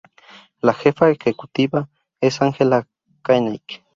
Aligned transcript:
La 0.63 0.73
jefa 0.73 1.11
ejecutiva 1.11 1.87
es 2.21 2.41
Angela 2.41 2.87
Knight. 3.23 3.83